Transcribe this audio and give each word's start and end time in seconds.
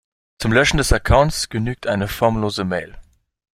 Zum 0.39 0.51
Löschen 0.51 0.77
des 0.77 0.91
Accounts 0.91 1.49
genügt 1.49 1.85
eine 1.85 2.07
formlose 2.07 2.63
Mail. 2.65 2.97